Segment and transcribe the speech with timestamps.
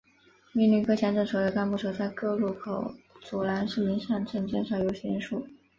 [0.51, 5.45] 命令各乡镇所有干部守在各路口阻拦市民上镇减少游行人数。